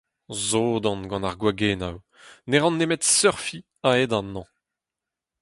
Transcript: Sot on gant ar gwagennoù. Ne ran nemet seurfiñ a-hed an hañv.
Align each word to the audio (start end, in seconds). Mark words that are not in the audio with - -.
Sot 0.47 0.83
on 0.91 1.01
gant 1.09 1.27
ar 1.29 1.35
gwagennoù. 1.41 1.97
Ne 2.49 2.57
ran 2.59 2.75
nemet 2.77 3.03
seurfiñ 3.17 3.63
a-hed 3.87 4.11
an 4.19 4.35
hañv. 4.37 4.47